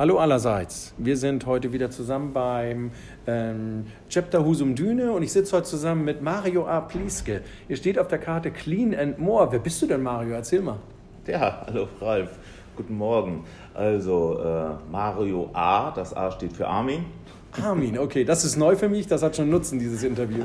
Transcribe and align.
Hallo 0.00 0.16
allerseits. 0.16 0.94
Wir 0.96 1.18
sind 1.18 1.44
heute 1.44 1.74
wieder 1.74 1.90
zusammen 1.90 2.32
beim 2.32 2.90
ähm, 3.26 3.84
Chapter 4.08 4.42
Husum 4.46 4.74
Düne 4.74 5.12
und 5.12 5.22
ich 5.22 5.30
sitze 5.30 5.54
heute 5.54 5.66
zusammen 5.66 6.06
mit 6.06 6.22
Mario 6.22 6.66
A. 6.66 6.80
Plieske. 6.80 7.42
Hier 7.66 7.76
steht 7.76 7.98
auf 7.98 8.08
der 8.08 8.16
Karte 8.16 8.50
Clean 8.50 8.94
and 8.94 9.18
More. 9.18 9.52
Wer 9.52 9.58
bist 9.58 9.82
du 9.82 9.86
denn, 9.86 10.02
Mario? 10.02 10.32
Erzähl 10.32 10.62
mal. 10.62 10.78
Ja, 11.26 11.66
hallo 11.66 11.86
Ralf. 12.00 12.30
Guten 12.76 12.96
Morgen. 12.96 13.44
Also 13.74 14.40
äh, 14.42 14.90
Mario 14.90 15.50
A, 15.52 15.90
das 15.90 16.16
A 16.16 16.30
steht 16.30 16.54
für 16.54 16.66
Armin. 16.66 17.04
Armin, 17.62 17.98
okay, 17.98 18.24
das 18.24 18.42
ist 18.46 18.56
neu 18.56 18.76
für 18.76 18.88
mich, 18.88 19.06
das 19.06 19.22
hat 19.22 19.36
schon 19.36 19.50
Nutzen, 19.50 19.78
dieses 19.78 20.02
Interview. 20.02 20.44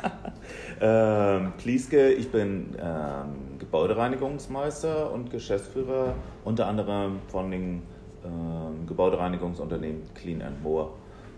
ähm, 0.80 1.52
Plieske, 1.58 2.10
ich 2.12 2.30
bin 2.30 2.74
ähm, 2.82 3.58
Gebäudereinigungsmeister 3.58 5.12
und 5.12 5.30
Geschäftsführer 5.30 6.14
unter 6.42 6.68
anderem 6.68 7.18
von 7.28 7.50
den 7.50 7.82
ähm, 8.24 8.86
Gebäudereinigungsunternehmen 8.86 10.02
Clean 10.14 10.42
and 10.42 10.62
More, 10.62 10.90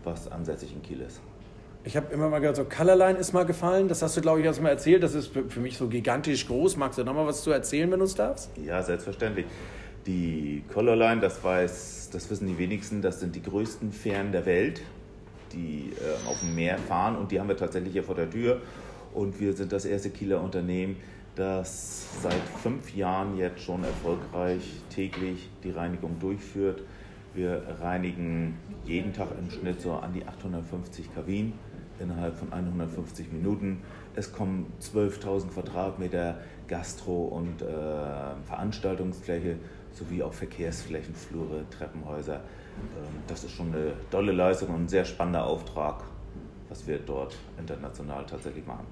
was 0.05 0.30
ansässig 0.30 0.73
in 0.74 0.83
Kiel 0.83 1.01
ist. 1.01 1.20
Ich 1.87 1.97
habe 1.98 2.12
immer 2.15 2.30
mal 2.30 2.38
gehört, 2.38 2.57
so 2.57 2.65
Colorline 2.65 3.19
ist 3.19 3.34
mal 3.34 3.45
gefallen. 3.45 3.88
Das 3.88 4.01
hast 4.01 4.16
du, 4.16 4.23
glaube 4.23 4.41
ich, 4.41 4.47
erst 4.47 4.62
mal 4.62 4.70
erzählt. 4.70 5.02
Das 5.02 5.15
ist 5.15 5.33
für 5.48 5.60
mich 5.60 5.77
so 5.77 5.88
gigantisch 5.88 6.47
groß. 6.47 6.79
Magst 6.79 6.98
du 6.98 7.05
noch 7.05 7.12
mal 7.12 7.27
was 7.27 7.43
zu 7.43 7.51
erzählen, 7.51 7.91
wenn 7.91 7.98
du 7.98 8.07
es 8.07 8.15
darfst? 8.15 8.51
Ja, 8.57 8.83
selbstverständlich. 8.83 9.45
Die 10.07 10.65
Colorline, 10.73 11.20
das 11.20 11.45
weiß, 11.45 12.09
das 12.12 12.30
wissen 12.30 12.47
die 12.47 12.59
wenigsten, 12.59 13.02
das 13.02 13.21
sind 13.21 13.35
die 13.35 13.43
größten 13.43 13.93
Fähren 13.93 14.32
der 14.32 14.46
Welt, 14.46 14.82
die 15.52 15.93
äh, 15.93 16.29
auf 16.29 16.41
dem 16.41 16.55
Meer 16.55 16.79
fahren 16.79 17.16
und 17.16 17.30
die 17.30 17.41
haben 17.41 17.48
wir 17.48 17.57
tatsächlich 17.57 17.93
hier 17.93 18.05
vor 18.05 18.15
der 18.15 18.30
Tür. 18.30 18.60
Und 19.12 19.38
wir 19.41 19.52
sind 19.52 19.73
das 19.73 19.85
erste 19.85 20.10
Kieler 20.10 20.43
Unternehmen, 20.43 20.96
das 21.34 22.06
seit 22.23 22.43
fünf 22.62 22.95
Jahren 22.95 23.37
jetzt 23.37 23.60
schon 23.60 23.82
erfolgreich 23.85 24.63
täglich 24.90 25.49
die 25.63 25.71
Reinigung 25.71 26.18
durchführt. 26.21 26.82
Wir 27.35 27.63
reinigen 27.80 28.57
jeden 28.85 29.13
Tag 29.13 29.29
im 29.38 29.51
Schnitt 29.51 29.80
so 29.80 29.93
an 29.95 30.12
die 30.12 30.24
850 30.24 31.12
Kabinen 31.15 31.52
innerhalb 31.99 32.37
von 32.37 32.52
150 32.52 33.32
Minuten. 33.32 33.82
Es 34.15 34.32
kommen 34.32 34.73
12.000 34.80 35.49
Quadratmeter 35.49 36.38
Gastro- 36.68 37.27
und 37.27 37.62
äh, 37.62 37.66
Veranstaltungsfläche 38.46 39.57
sowie 39.93 40.23
auch 40.23 40.32
Verkehrsflächen, 40.32 41.15
Flure, 41.15 41.65
Treppenhäuser. 41.71 42.37
Ähm, 42.37 43.23
das 43.27 43.45
ist 43.45 43.52
schon 43.52 43.73
eine 43.73 43.93
tolle 44.10 44.32
Leistung 44.32 44.71
und 44.71 44.85
ein 44.85 44.88
sehr 44.88 45.05
spannender 45.05 45.45
Auftrag, 45.45 46.05
was 46.68 46.87
wir 46.87 46.99
dort 46.99 47.37
international 47.59 48.24
tatsächlich 48.27 48.66
machen. 48.66 48.87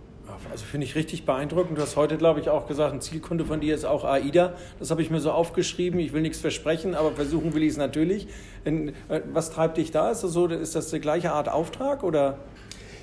Also 0.51 0.65
finde 0.65 0.87
ich 0.87 0.95
richtig 0.95 1.25
beeindruckend. 1.25 1.79
Du 1.79 1.83
hast 1.83 1.97
heute, 1.97 2.17
glaube 2.17 2.41
ich, 2.41 2.49
auch 2.49 2.67
gesagt, 2.67 2.93
ein 2.93 3.01
Zielkunde 3.01 3.45
von 3.45 3.61
dir 3.61 3.75
ist 3.75 3.85
auch 3.85 4.05
AIDA. 4.05 4.55
Das 4.79 4.91
habe 4.91 5.03
ich 5.03 5.11
mir 5.11 5.21
so 5.21 5.33
aufgeschrieben. 5.33 5.99
Ich 6.01 6.13
will 6.13 6.23
nichts 6.23 6.39
versprechen, 6.39 6.95
aber 6.95 7.13
versuchen 7.13 7.55
will 7.55 7.63
ich 7.63 7.71
es 7.71 7.77
natürlich. 7.77 8.29
Äh, 8.65 8.93
was 9.33 9.51
treibt 9.51 9.79
dich 9.79 9.91
da? 9.91 10.11
Ist 10.11 10.23
das, 10.23 10.33
so, 10.33 10.47
ist 10.47 10.75
das 10.75 10.91
die 10.91 11.01
gleiche 11.01 11.33
Art 11.33 11.49
Auftrag 11.49 12.03
oder? 12.03 12.39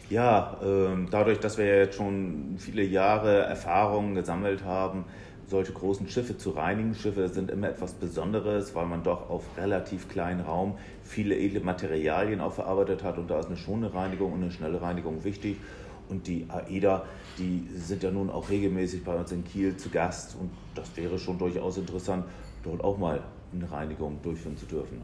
Ja, 0.10 0.58
ähm, 0.64 1.08
dadurch, 1.12 1.40
dass 1.40 1.58
wir 1.58 1.66
jetzt 1.66 1.96
schon 1.96 2.56
viele 2.58 2.84
Jahre 2.84 3.40
Erfahrungen 3.44 4.16
gesammelt 4.16 4.64
haben, 4.64 5.06
solche 5.50 5.74
großen 5.74 6.08
Schiffe 6.08 6.38
zu 6.38 6.52
reinigen. 6.52 6.96
Schiffe 6.96 7.28
sind 7.30 7.52
immer 7.52 7.70
etwas 7.70 7.94
Besonderes, 7.94 8.76
weil 8.76 8.86
man 8.86 9.04
doch 9.04 9.30
auf 9.30 9.44
relativ 9.58 10.10
kleinen 10.10 10.42
Raum 10.42 10.78
viele 11.04 11.36
edle 11.36 11.60
Materialien 11.60 12.40
auch 12.40 12.54
verarbeitet 12.54 13.04
hat 13.04 13.18
und 13.18 13.30
da 13.30 13.40
ist 13.40 13.48
eine 13.48 13.58
schonende 13.58 13.94
Reinigung 13.94 14.34
und 14.34 14.44
eine 14.44 14.52
schnelle 14.52 14.82
Reinigung 14.82 15.24
wichtig. 15.24 15.58
Und 16.10 16.28
die 16.28 16.46
AEDA, 16.50 17.04
die 17.38 17.68
sind 17.76 18.04
ja 18.04 18.12
nun 18.12 18.30
auch 18.30 18.50
regelmäßig 18.50 19.04
bei 19.04 19.16
uns 19.16 19.32
in 19.32 19.44
Kiel 19.44 19.78
zu 19.78 19.90
Gast 19.90 20.36
und 20.40 20.50
das 20.76 20.96
wäre 20.98 21.18
schon 21.20 21.38
durchaus 21.38 21.78
interessant, 21.78 22.26
dort 22.64 22.84
auch 22.84 22.98
mal 22.98 23.22
eine 23.54 23.72
Reinigung 23.72 24.20
durchführen 24.22 24.58
zu 24.58 24.66
dürfen. 24.66 25.02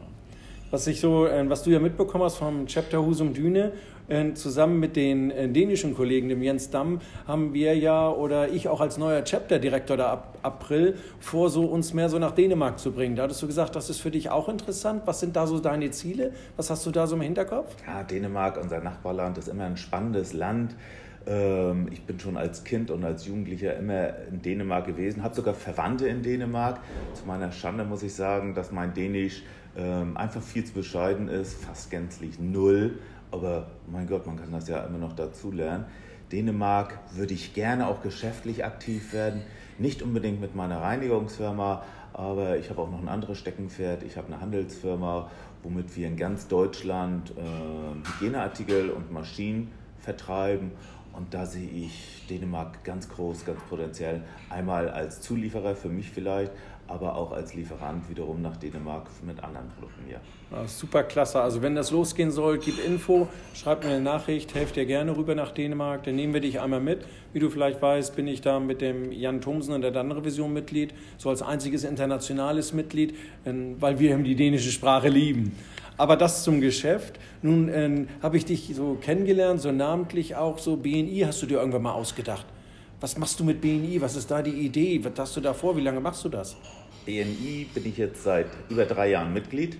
Was 0.70 0.88
ich 0.88 1.00
so, 1.00 1.26
äh, 1.26 1.48
was 1.48 1.62
du 1.62 1.70
ja 1.70 1.78
mitbekommen 1.78 2.24
hast 2.24 2.36
vom 2.36 2.66
Chapter 2.66 3.04
Husum 3.04 3.32
Düne, 3.32 3.72
äh, 4.08 4.34
zusammen 4.34 4.80
mit 4.80 4.96
den 4.96 5.30
äh, 5.30 5.48
dänischen 5.48 5.94
Kollegen, 5.94 6.28
dem 6.28 6.42
Jens 6.42 6.70
Damm, 6.70 7.00
haben 7.26 7.54
wir 7.54 7.76
ja 7.76 8.10
oder 8.10 8.48
ich 8.48 8.68
auch 8.68 8.80
als 8.80 8.98
neuer 8.98 9.22
Chapter-Direktor 9.22 9.96
da 9.96 10.12
ab 10.12 10.38
April 10.42 10.96
vor, 11.20 11.50
so 11.50 11.66
uns 11.66 11.94
mehr 11.94 12.08
so 12.08 12.18
nach 12.18 12.32
Dänemark 12.32 12.80
zu 12.80 12.92
bringen. 12.92 13.14
Da 13.14 13.24
hattest 13.24 13.42
du 13.42 13.46
gesagt, 13.46 13.76
das 13.76 13.90
ist 13.90 14.00
für 14.00 14.10
dich 14.10 14.30
auch 14.30 14.48
interessant. 14.48 15.02
Was 15.06 15.20
sind 15.20 15.36
da 15.36 15.46
so 15.46 15.60
deine 15.60 15.90
Ziele? 15.92 16.32
Was 16.56 16.70
hast 16.70 16.84
du 16.84 16.90
da 16.90 17.06
so 17.06 17.14
im 17.14 17.22
Hinterkopf? 17.22 17.74
Ja, 17.86 18.02
Dänemark, 18.02 18.58
unser 18.60 18.80
Nachbarland, 18.80 19.38
ist 19.38 19.48
immer 19.48 19.64
ein 19.64 19.76
spannendes 19.76 20.32
Land. 20.32 20.74
Ähm, 21.26 21.88
ich 21.90 22.02
bin 22.02 22.20
schon 22.20 22.36
als 22.36 22.64
Kind 22.64 22.90
und 22.90 23.04
als 23.04 23.26
Jugendlicher 23.26 23.76
immer 23.76 24.26
in 24.28 24.42
Dänemark 24.42 24.86
gewesen, 24.86 25.22
habe 25.22 25.34
sogar 25.34 25.54
Verwandte 25.54 26.06
in 26.08 26.22
Dänemark. 26.22 26.80
Zu 27.14 27.26
meiner 27.26 27.52
Schande 27.52 27.84
muss 27.84 28.02
ich 28.02 28.14
sagen, 28.14 28.54
dass 28.54 28.70
mein 28.70 28.94
Dänisch 28.94 29.42
ähm, 29.76 30.16
einfach 30.16 30.42
viel 30.42 30.64
zu 30.64 30.74
bescheiden 30.74 31.28
ist, 31.28 31.64
fast 31.64 31.90
gänzlich 31.90 32.38
null. 32.38 32.98
Aber 33.30 33.66
mein 33.90 34.06
Gott, 34.06 34.26
man 34.26 34.36
kann 34.36 34.52
das 34.52 34.68
ja 34.68 34.84
immer 34.84 34.98
noch 34.98 35.14
dazu 35.14 35.50
lernen. 35.50 35.84
Dänemark 36.32 36.98
würde 37.14 37.34
ich 37.34 37.54
gerne 37.54 37.86
auch 37.86 38.02
geschäftlich 38.02 38.64
aktiv 38.64 39.12
werden. 39.12 39.42
Nicht 39.78 40.02
unbedingt 40.02 40.40
mit 40.40 40.54
meiner 40.54 40.80
Reinigungsfirma, 40.80 41.82
aber 42.12 42.56
ich 42.56 42.70
habe 42.70 42.80
auch 42.80 42.90
noch 42.90 43.00
ein 43.00 43.08
anderes 43.08 43.38
Steckenpferd. 43.38 44.02
Ich 44.02 44.16
habe 44.16 44.28
eine 44.28 44.40
Handelsfirma, 44.40 45.30
womit 45.62 45.96
wir 45.96 46.06
in 46.06 46.16
ganz 46.16 46.48
Deutschland 46.48 47.32
äh, 47.36 48.08
Hygieneartikel 48.08 48.90
und 48.90 49.12
Maschinen 49.12 49.70
vertreiben. 50.00 50.72
Und 51.16 51.32
da 51.32 51.46
sehe 51.46 51.68
ich 51.68 52.26
Dänemark 52.28 52.84
ganz 52.84 53.08
groß, 53.08 53.46
ganz 53.46 53.60
potenziell. 53.70 54.22
Einmal 54.50 54.90
als 54.90 55.22
Zulieferer 55.22 55.74
für 55.74 55.88
mich 55.88 56.10
vielleicht, 56.10 56.52
aber 56.88 57.16
auch 57.16 57.32
als 57.32 57.54
Lieferant 57.54 58.08
wiederum 58.10 58.42
nach 58.42 58.58
Dänemark 58.58 59.06
mit 59.26 59.42
anderen 59.42 59.68
Produkten 59.70 60.02
hier. 60.06 60.20
Ja, 60.52 60.68
super 60.68 61.02
klasse. 61.04 61.40
Also 61.40 61.62
wenn 61.62 61.74
das 61.74 61.90
losgehen 61.90 62.30
soll, 62.30 62.58
gib 62.58 62.84
Info, 62.84 63.28
schreib 63.54 63.82
mir 63.82 63.90
eine 63.90 64.00
Nachricht, 64.00 64.54
helf 64.54 64.72
dir 64.72 64.84
gerne 64.84 65.16
rüber 65.16 65.34
nach 65.34 65.52
Dänemark, 65.52 66.04
dann 66.04 66.16
nehmen 66.16 66.34
wir 66.34 66.40
dich 66.40 66.60
einmal 66.60 66.80
mit. 66.80 67.06
Wie 67.32 67.38
du 67.38 67.48
vielleicht 67.48 67.80
weißt, 67.80 68.14
bin 68.14 68.28
ich 68.28 68.42
da 68.42 68.60
mit 68.60 68.82
dem 68.82 69.10
Jan 69.10 69.40
Thomsen 69.40 69.74
in 69.74 69.80
der 69.80 69.92
Dann-Revision 69.92 70.52
Mitglied, 70.52 70.92
so 71.16 71.30
als 71.30 71.40
einziges 71.42 71.84
internationales 71.84 72.72
Mitglied, 72.74 73.14
weil 73.44 73.98
wir 73.98 74.16
die 74.18 74.36
dänische 74.36 74.70
Sprache 74.70 75.08
lieben. 75.08 75.56
Aber 75.98 76.16
das 76.16 76.44
zum 76.44 76.60
Geschäft. 76.60 77.18
Nun 77.42 77.68
äh, 77.68 78.06
habe 78.22 78.36
ich 78.36 78.44
dich 78.44 78.72
so 78.74 78.98
kennengelernt, 79.00 79.60
so 79.60 79.72
namentlich 79.72 80.36
auch 80.36 80.58
so 80.58 80.76
BNI 80.76 81.24
hast 81.26 81.42
du 81.42 81.46
dir 81.46 81.58
irgendwann 81.58 81.82
mal 81.82 81.92
ausgedacht. 81.92 82.46
Was 83.00 83.18
machst 83.18 83.40
du 83.40 83.44
mit 83.44 83.60
BNI? 83.60 84.00
Was 84.00 84.16
ist 84.16 84.30
da 84.30 84.42
die 84.42 84.50
Idee? 84.50 85.00
Was 85.04 85.12
hast 85.18 85.36
du 85.36 85.40
da 85.40 85.54
vor? 85.54 85.76
Wie 85.76 85.82
lange 85.82 86.00
machst 86.00 86.24
du 86.24 86.28
das? 86.28 86.56
BNI 87.04 87.68
bin 87.74 87.86
ich 87.86 87.96
jetzt 87.98 88.22
seit 88.24 88.46
über 88.68 88.84
drei 88.84 89.10
Jahren 89.10 89.32
Mitglied. 89.32 89.78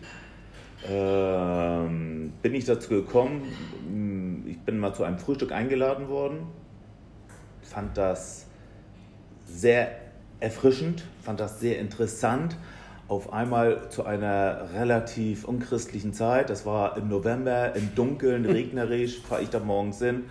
Ähm, 0.89 2.33
bin 2.43 2.55
ich 2.55 2.65
dazu 2.65 2.91
gekommen, 2.91 3.43
ich 4.47 4.59
bin 4.61 4.79
mal 4.79 4.95
zu 4.95 5.03
einem 5.03 5.19
Frühstück 5.19 5.51
eingeladen 5.51 6.09
worden, 6.09 6.47
fand 7.63 7.97
das 7.97 8.47
sehr 9.47 9.91
erfrischend, 10.39 11.05
fand 11.23 11.41
das 11.41 11.59
sehr 11.61 11.79
interessant. 11.79 12.57
Auf 13.09 13.33
einmal 13.33 13.89
zu 13.89 14.05
einer 14.05 14.69
relativ 14.75 15.45
unchristlichen 15.45 16.13
Zeit, 16.13 16.51
das 16.51 16.67
war 16.67 16.97
im 16.97 17.09
November, 17.09 17.75
im 17.77 17.95
Dunkeln, 17.95 18.45
regnerisch, 18.47 19.21
fahre 19.21 19.43
ich 19.43 19.49
da 19.49 19.61
morgens 19.61 20.01
hin 20.01 20.25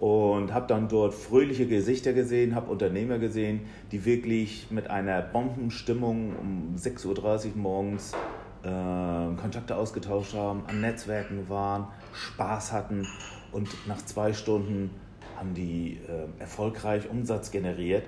und 0.00 0.52
habe 0.52 0.66
dann 0.66 0.88
dort 0.88 1.14
fröhliche 1.14 1.66
Gesichter 1.66 2.12
gesehen, 2.12 2.56
habe 2.56 2.70
Unternehmer 2.70 3.18
gesehen, 3.18 3.60
die 3.92 4.04
wirklich 4.04 4.66
mit 4.70 4.90
einer 4.90 5.22
Bombenstimmung 5.22 6.34
um 6.36 6.74
6.30 6.76 7.06
Uhr 7.50 7.56
morgens 7.56 8.12
äh, 8.64 8.68
Kontakte 9.40 9.76
ausgetauscht 9.76 10.34
haben, 10.34 10.64
an 10.66 10.80
Netzwerken 10.80 11.48
waren, 11.48 11.86
Spaß 12.14 12.72
hatten 12.72 13.06
und 13.52 13.68
nach 13.86 14.04
zwei 14.04 14.32
Stunden 14.32 14.90
haben 15.36 15.54
die 15.54 16.00
äh, 16.08 16.40
erfolgreich 16.40 17.08
Umsatz 17.08 17.52
generiert 17.52 18.04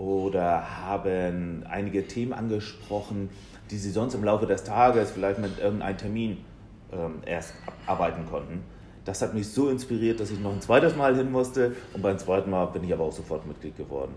oder 0.00 0.80
haben 0.86 1.64
einige 1.68 2.06
Themen 2.06 2.32
angesprochen, 2.32 3.28
die 3.70 3.76
sie 3.76 3.90
sonst 3.90 4.14
im 4.14 4.24
Laufe 4.24 4.46
des 4.46 4.64
Tages 4.64 5.10
vielleicht 5.10 5.38
mit 5.38 5.58
irgendeinem 5.58 5.98
Termin 5.98 6.38
äh, 6.90 7.30
erst 7.30 7.52
abarbeiten 7.86 8.24
konnten. 8.30 8.62
Das 9.04 9.20
hat 9.20 9.34
mich 9.34 9.48
so 9.48 9.68
inspiriert, 9.68 10.18
dass 10.18 10.30
ich 10.30 10.40
noch 10.40 10.52
ein 10.52 10.62
zweites 10.62 10.96
Mal 10.96 11.14
hin 11.16 11.30
musste 11.30 11.76
und 11.92 12.00
beim 12.00 12.16
zweiten 12.18 12.48
Mal 12.48 12.66
bin 12.66 12.82
ich 12.84 12.92
aber 12.94 13.04
auch 13.04 13.12
sofort 13.12 13.46
Mitglied 13.46 13.76
geworden. 13.76 14.14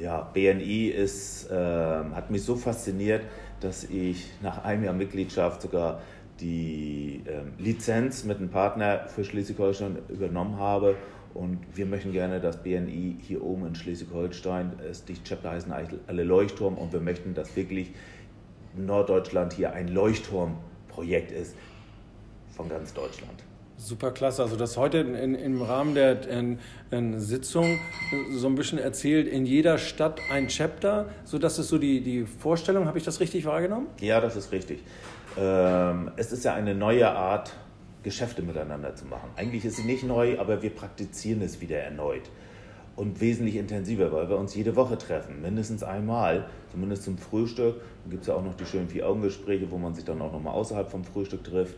Ja, 0.00 0.22
BNI 0.34 0.88
ist, 0.88 1.48
äh, 1.48 1.54
hat 1.54 2.30
mich 2.30 2.42
so 2.42 2.56
fasziniert, 2.56 3.22
dass 3.60 3.84
ich 3.84 4.30
nach 4.42 4.64
einem 4.64 4.82
Jahr 4.82 4.94
Mitgliedschaft 4.94 5.62
sogar 5.62 6.00
die 6.40 7.22
äh, 7.26 7.62
Lizenz 7.62 8.24
mit 8.24 8.38
einem 8.38 8.48
Partner 8.48 9.06
für 9.06 9.24
Schleswig-Holstein 9.24 9.98
übernommen 10.08 10.58
habe. 10.58 10.96
Und 11.34 11.58
wir 11.74 11.86
möchten 11.86 12.12
gerne, 12.12 12.40
dass 12.40 12.62
BNI 12.62 13.16
hier 13.20 13.42
oben 13.42 13.66
in 13.66 13.74
Schleswig-Holstein, 13.74 14.72
die 15.06 15.22
Chapter 15.22 15.50
heißen 15.50 15.72
alle 16.06 16.24
Leuchtturm 16.24 16.76
und 16.76 16.92
wir 16.92 17.00
möchten, 17.00 17.34
dass 17.34 17.54
wirklich 17.56 17.92
Norddeutschland 18.76 19.52
hier 19.52 19.72
ein 19.72 19.88
Leuchtturmprojekt 19.88 21.32
ist 21.32 21.54
von 22.50 22.68
ganz 22.68 22.92
Deutschland. 22.94 23.44
Super 23.76 24.10
klasse. 24.10 24.42
Also 24.42 24.56
das 24.56 24.76
heute 24.76 24.98
in, 24.98 25.34
im 25.34 25.62
Rahmen 25.62 25.94
der 25.94 26.28
in, 26.28 26.58
in 26.90 27.18
Sitzung 27.18 27.78
so 28.30 28.46
ein 28.46 28.54
bisschen 28.54 28.78
erzählt, 28.78 29.26
in 29.26 29.46
jeder 29.46 29.78
Stadt 29.78 30.20
ein 30.30 30.48
Chapter, 30.48 31.08
so 31.24 31.38
das 31.38 31.58
ist 31.58 31.68
so 31.68 31.78
die, 31.78 32.02
die 32.02 32.26
Vorstellung. 32.26 32.86
Habe 32.86 32.98
ich 32.98 33.04
das 33.04 33.20
richtig 33.20 33.46
wahrgenommen? 33.46 33.86
Ja, 34.00 34.20
das 34.20 34.36
ist 34.36 34.52
richtig. 34.52 34.82
Ähm, 35.38 36.10
es 36.16 36.30
ist 36.30 36.44
ja 36.44 36.52
eine 36.54 36.74
neue 36.74 37.08
Art, 37.08 37.52
Geschäfte 38.02 38.42
miteinander 38.42 38.94
zu 38.94 39.04
machen. 39.06 39.30
Eigentlich 39.36 39.64
ist 39.64 39.76
sie 39.76 39.84
nicht 39.84 40.04
neu, 40.04 40.38
aber 40.38 40.62
wir 40.62 40.70
praktizieren 40.70 41.42
es 41.42 41.60
wieder 41.60 41.78
erneut. 41.78 42.30
Und 42.96 43.20
wesentlich 43.20 43.56
intensiver, 43.56 44.12
weil 44.12 44.28
wir 44.28 44.36
uns 44.36 44.54
jede 44.54 44.76
Woche 44.76 44.98
treffen, 44.98 45.40
mindestens 45.40 45.82
einmal, 45.82 46.46
zumindest 46.70 47.04
zum 47.04 47.18
Frühstück. 47.18 47.76
Dann 48.02 48.10
gibt 48.10 48.22
es 48.22 48.28
ja 48.28 48.34
auch 48.34 48.44
noch 48.44 48.54
die 48.54 48.66
schönen 48.66 48.88
Vier-Augen-Gespräche, 48.88 49.70
wo 49.70 49.78
man 49.78 49.94
sich 49.94 50.04
dann 50.04 50.20
auch 50.20 50.32
nochmal 50.32 50.54
außerhalb 50.54 50.90
vom 50.90 51.04
Frühstück 51.04 51.44
trifft. 51.44 51.76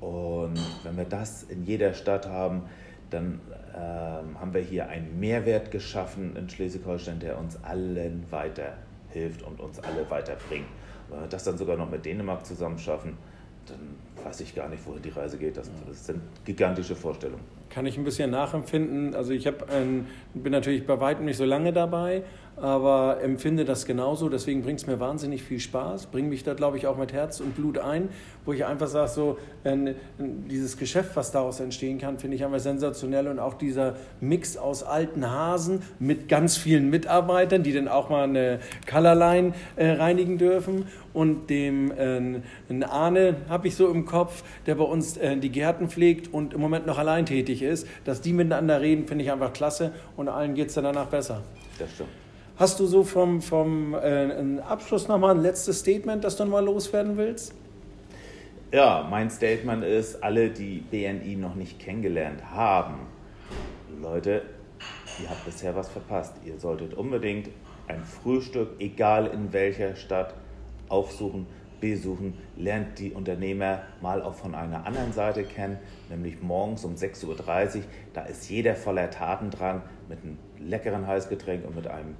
Und 0.00 0.60
wenn 0.82 0.96
wir 0.96 1.04
das 1.04 1.44
in 1.44 1.64
jeder 1.64 1.94
Stadt 1.94 2.28
haben, 2.28 2.62
dann 3.10 3.40
ähm, 3.74 4.38
haben 4.40 4.52
wir 4.52 4.60
hier 4.60 4.88
einen 4.88 5.18
Mehrwert 5.18 5.70
geschaffen 5.70 6.36
in 6.36 6.48
Schleswig-Holstein, 6.48 7.20
der 7.20 7.38
uns 7.38 7.62
allen 7.62 8.24
weiterhilft 8.30 9.42
und 9.42 9.60
uns 9.60 9.78
alle 9.80 10.10
weiterbringt. 10.10 10.66
Wenn 11.08 11.20
wir 11.20 11.28
das 11.28 11.44
dann 11.44 11.56
sogar 11.56 11.76
noch 11.76 11.90
mit 11.90 12.04
Dänemark 12.04 12.44
zusammen 12.44 12.78
schaffen, 12.78 13.16
dann 13.70 14.24
weiß 14.24 14.40
ich 14.40 14.54
gar 14.54 14.68
nicht, 14.68 14.84
wohin 14.86 15.02
die 15.02 15.10
Reise 15.10 15.38
geht. 15.38 15.56
Das, 15.56 15.70
das 15.86 16.06
sind 16.06 16.20
gigantische 16.44 16.96
Vorstellungen. 16.96 17.44
Kann 17.74 17.86
ich 17.86 17.98
ein 17.98 18.04
bisschen 18.04 18.30
nachempfinden. 18.30 19.16
Also 19.16 19.32
ich 19.32 19.46
ähm, 19.46 20.06
bin 20.32 20.52
natürlich 20.52 20.86
bei 20.86 21.00
weitem 21.00 21.24
nicht 21.24 21.36
so 21.36 21.44
lange 21.44 21.72
dabei, 21.72 22.22
aber 22.56 23.18
empfinde 23.20 23.64
das 23.64 23.84
genauso. 23.84 24.28
Deswegen 24.28 24.62
bringt 24.62 24.78
es 24.78 24.86
mir 24.86 25.00
wahnsinnig 25.00 25.42
viel 25.42 25.58
Spaß, 25.58 26.06
bringt 26.06 26.28
mich 26.28 26.44
da, 26.44 26.54
glaube 26.54 26.76
ich, 26.76 26.86
auch 26.86 26.96
mit 26.96 27.12
Herz 27.12 27.40
und 27.40 27.56
Blut 27.56 27.78
ein, 27.78 28.10
wo 28.44 28.52
ich 28.52 28.64
einfach 28.64 28.86
sage, 28.86 29.08
so 29.08 29.38
äh, 29.64 29.94
dieses 30.18 30.76
Geschäft, 30.76 31.16
was 31.16 31.32
daraus 31.32 31.58
entstehen 31.58 31.98
kann, 31.98 32.18
finde 32.18 32.36
ich 32.36 32.44
einfach 32.44 32.60
sensationell 32.60 33.26
und 33.26 33.40
auch 33.40 33.54
dieser 33.54 33.96
Mix 34.20 34.56
aus 34.56 34.84
alten 34.84 35.28
Hasen 35.28 35.82
mit 35.98 36.28
ganz 36.28 36.56
vielen 36.56 36.90
Mitarbeitern, 36.90 37.64
die 37.64 37.72
dann 37.72 37.88
auch 37.88 38.08
mal 38.08 38.24
eine 38.24 38.60
Colorline 38.88 39.52
äh, 39.74 39.90
reinigen 39.90 40.38
dürfen 40.38 40.86
und 41.14 41.48
dem 41.48 41.92
äh, 41.92 42.84
Arne 42.84 43.36
habe 43.48 43.68
ich 43.68 43.76
so 43.76 43.88
im 43.88 44.04
Kopf, 44.04 44.42
der 44.66 44.74
bei 44.74 44.84
uns 44.84 45.16
äh, 45.16 45.36
die 45.36 45.50
Gärten 45.50 45.88
pflegt 45.88 46.32
und 46.32 46.54
im 46.54 46.60
Moment 46.60 46.86
noch 46.86 46.98
allein 46.98 47.24
tätig 47.24 47.62
ist, 47.64 47.86
dass 48.04 48.20
die 48.20 48.32
miteinander 48.32 48.80
reden, 48.80 49.06
finde 49.06 49.24
ich 49.24 49.32
einfach 49.32 49.52
klasse 49.52 49.92
und 50.16 50.28
allen 50.28 50.54
geht 50.54 50.68
es 50.68 50.74
dann 50.74 50.84
danach 50.84 51.06
besser. 51.06 51.42
Das 51.78 51.90
stimmt. 51.92 52.10
Hast 52.56 52.78
du 52.78 52.86
so 52.86 53.02
vom, 53.02 53.42
vom 53.42 53.94
äh, 53.94 54.60
Abschluss 54.60 55.08
nochmal 55.08 55.34
ein 55.34 55.42
letztes 55.42 55.80
Statement, 55.80 56.22
das 56.22 56.36
du 56.36 56.44
mal 56.44 56.64
loswerden 56.64 57.16
willst? 57.16 57.52
Ja, 58.72 59.06
mein 59.08 59.28
Statement 59.30 59.84
ist, 59.84 60.22
alle, 60.22 60.50
die 60.50 60.78
BNI 60.78 61.36
noch 61.36 61.54
nicht 61.54 61.80
kennengelernt 61.80 62.42
haben, 62.52 62.94
Leute, 64.00 64.42
ihr 65.22 65.30
habt 65.30 65.44
bisher 65.44 65.74
was 65.74 65.88
verpasst. 65.88 66.34
Ihr 66.44 66.58
solltet 66.58 66.94
unbedingt 66.94 67.50
ein 67.88 68.02
Frühstück, 68.02 68.70
egal 68.78 69.26
in 69.26 69.52
welcher 69.52 69.96
Stadt, 69.96 70.34
aufsuchen, 70.88 71.46
besuchen, 71.92 72.34
lernt 72.56 72.98
die 72.98 73.12
Unternehmer 73.12 73.82
mal 74.00 74.22
auch 74.22 74.34
von 74.34 74.54
einer 74.54 74.86
anderen 74.86 75.12
Seite 75.12 75.44
kennen, 75.44 75.78
nämlich 76.08 76.40
morgens 76.40 76.84
um 76.84 76.94
6.30 76.94 77.26
Uhr. 77.76 77.82
Da 78.14 78.22
ist 78.22 78.48
jeder 78.48 78.74
voller 78.74 79.10
Tatendrang 79.10 79.82
mit 80.08 80.22
einem 80.22 80.38
leckeren 80.58 81.06
Heißgetränk 81.06 81.66
und 81.66 81.76
mit 81.76 81.86
einem 81.86 82.16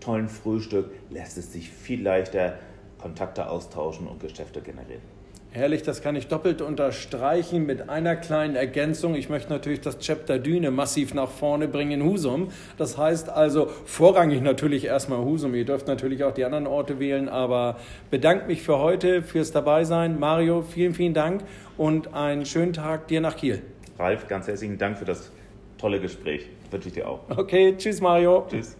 tollen 0.00 0.28
Frühstück 0.28 0.90
lässt 1.08 1.38
es 1.38 1.52
sich 1.52 1.70
viel 1.70 2.02
leichter 2.02 2.58
Kontakte 2.98 3.48
austauschen 3.48 4.06
und 4.06 4.20
Geschäfte 4.20 4.60
generieren. 4.60 5.17
Herrlich, 5.50 5.82
das 5.82 6.02
kann 6.02 6.14
ich 6.14 6.26
doppelt 6.26 6.60
unterstreichen 6.60 7.64
mit 7.64 7.88
einer 7.88 8.16
kleinen 8.16 8.54
Ergänzung. 8.54 9.14
Ich 9.14 9.30
möchte 9.30 9.50
natürlich 9.50 9.80
das 9.80 9.98
Chapter 9.98 10.38
Düne 10.38 10.70
massiv 10.70 11.14
nach 11.14 11.30
vorne 11.30 11.68
bringen 11.68 11.92
in 11.92 12.04
Husum. 12.04 12.48
Das 12.76 12.98
heißt 12.98 13.30
also 13.30 13.66
vorrangig 13.86 14.42
natürlich 14.42 14.84
erstmal 14.84 15.24
Husum. 15.24 15.54
Ihr 15.54 15.64
dürft 15.64 15.88
natürlich 15.88 16.22
auch 16.22 16.34
die 16.34 16.44
anderen 16.44 16.66
Orte 16.66 17.00
wählen, 17.00 17.30
aber 17.30 17.78
bedanke 18.10 18.46
mich 18.46 18.62
für 18.62 18.78
heute, 18.78 19.22
fürs 19.22 19.50
Dabeisein. 19.50 20.20
Mario, 20.20 20.60
vielen, 20.60 20.92
vielen 20.92 21.14
Dank 21.14 21.42
und 21.78 22.12
einen 22.12 22.44
schönen 22.44 22.74
Tag 22.74 23.08
dir 23.08 23.22
nach 23.22 23.36
Kiel. 23.36 23.62
Ralf, 23.98 24.28
ganz 24.28 24.48
herzlichen 24.48 24.76
Dank 24.76 24.98
für 24.98 25.06
das 25.06 25.32
tolle 25.78 25.98
Gespräch. 25.98 26.46
Wünsche 26.70 26.88
ich 26.88 26.94
dir 26.94 27.08
auch. 27.08 27.20
Okay, 27.34 27.74
tschüss 27.78 28.02
Mario. 28.02 28.46
Tschüss. 28.50 28.76